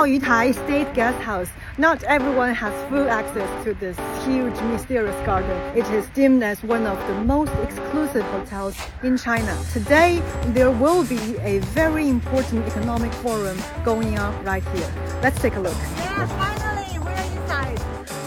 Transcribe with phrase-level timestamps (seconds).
[0.00, 1.50] Diaoyutai State Guest House.
[1.76, 5.54] Not everyone has full access to this huge mysterious garden.
[5.76, 9.54] It is deemed as one of the most exclusive hotels in China.
[9.74, 10.22] Today,
[10.54, 14.90] there will be a very important economic forum going on right here.
[15.22, 15.76] Let's take a look.
[15.76, 17.78] Yeah, finally, we're inside.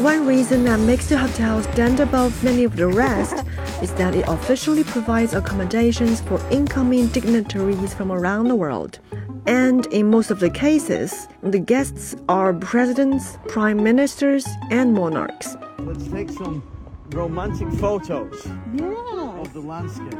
[0.00, 3.46] One reason that makes the hotel stand above many of the rest
[3.80, 8.98] is that it officially provides accommodations for incoming dignitaries from around the world.
[9.46, 15.56] And in most of the cases, the guests are presidents, prime ministers, and monarchs.
[15.78, 16.62] Let's take some
[17.10, 20.14] romantic photos Yeah, of the landscape.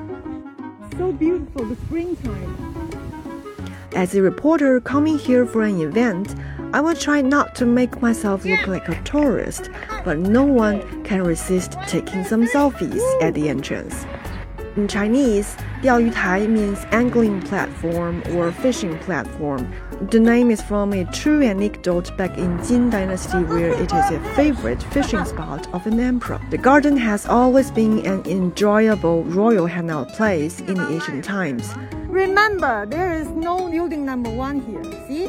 [0.97, 2.57] so beautiful, the springtime.
[3.95, 6.35] As a reporter coming here for an event,
[6.73, 9.69] I will try not to make myself look like a tourist,
[10.05, 14.07] but no one can resist taking some selfies at the entrance.
[14.76, 19.66] In Chinese, 钓鱼台 means angling platform or fishing platform.
[20.12, 24.20] The name is from a true anecdote back in Jin Dynasty where it is a
[24.36, 26.42] favorite fishing spot of an emperor.
[26.50, 31.74] The garden has always been an enjoyable royal hangout place in the ancient times.
[32.08, 34.84] Remember, there is no building number one here.
[35.08, 35.28] See?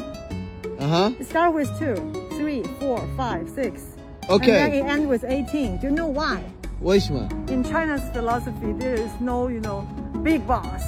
[0.79, 1.11] Uh huh.
[1.19, 1.95] It starts with two,
[2.37, 3.95] three, four, five, six.
[4.29, 4.59] Okay.
[4.59, 5.77] And then it ends with 18.
[5.77, 6.43] Do you know why?
[6.81, 7.27] 为什么？
[7.49, 9.83] In China's philosophy, there is no, you know,
[10.23, 10.83] big boss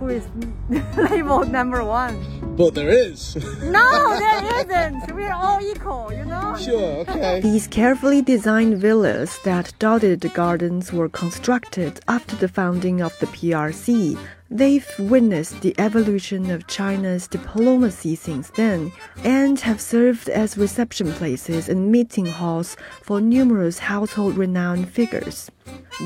[0.00, 0.24] who is
[0.96, 2.14] labeled number one.
[2.56, 3.36] But there is.
[3.62, 5.14] No, there isn't.
[5.14, 6.54] We're all equal, you know?
[6.58, 7.00] sure.
[7.08, 7.40] Okay.
[7.40, 13.26] These carefully designed villas that dotted the gardens were constructed after the founding of the
[13.26, 14.18] PRC.
[14.49, 21.67] They've witnessed the evolution of China's diplomacy since then and have served as reception places
[21.67, 25.51] and meeting halls for numerous household renowned figures.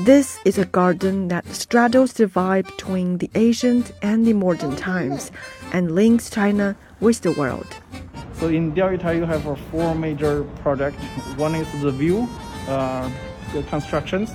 [0.04, 5.30] This is a garden that straddles the divide between the ancient and the modern times
[5.72, 7.76] and links China with the world.
[8.34, 10.96] So in Diaoyutai, you have four major projects.
[11.36, 12.28] One is the view,
[12.66, 13.08] uh,
[13.54, 14.34] the constructions,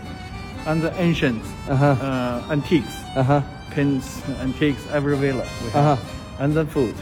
[0.66, 1.86] and the ancient Uh-huh.
[2.00, 3.42] uh, antiques, Uh huh.
[3.72, 6.44] Pins, antiques, every villa we have, Uh-huh.
[6.44, 6.96] and then food.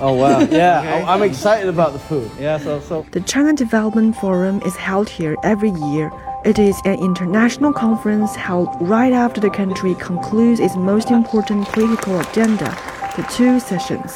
[0.00, 0.38] Oh wow.
[0.50, 0.80] Yeah.
[0.80, 1.02] Okay.
[1.04, 2.30] I'm excited about the food.
[2.38, 6.10] Yeah, so so The China Development Forum is held here every year.
[6.44, 12.20] It is an international conference held right after the country concludes its most important political
[12.20, 12.70] agenda,
[13.16, 14.12] the two sessions.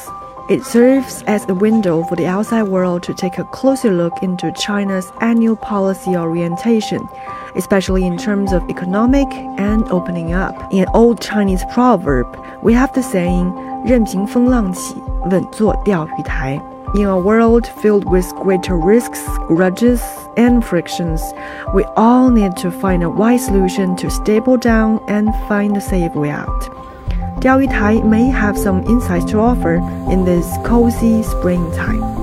[0.48, 4.50] It serves as a window for the outside world to take a closer look into
[4.52, 7.06] China's annual policy orientation,
[7.54, 9.28] especially in terms of economic
[9.58, 10.54] and opening up.
[10.72, 12.26] In an old Chinese proverb,
[12.62, 13.52] we have the saying,
[13.84, 14.96] 任凭风浪起，
[15.30, 16.58] 稳坐钓鱼台.
[16.94, 20.00] In a world filled with greater risks, grudges,
[20.38, 21.20] and frictions,
[21.74, 26.14] we all need to find a wise solution to stable down and find a safe
[26.14, 26.70] way out.
[27.43, 29.75] Diaoyutai may have some insights to offer
[30.09, 32.22] in this cozy springtime.